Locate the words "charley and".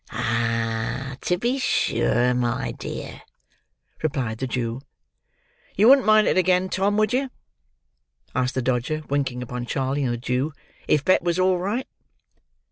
9.67-10.13